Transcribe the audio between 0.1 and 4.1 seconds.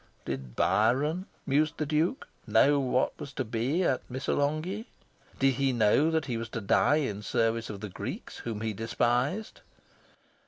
Did Byron, mused the Duke, know what was to be at